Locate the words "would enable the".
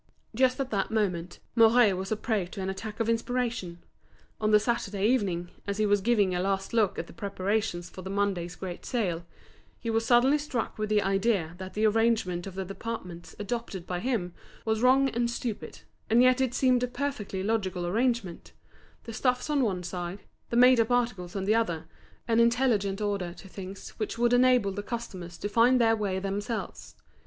24.17-24.81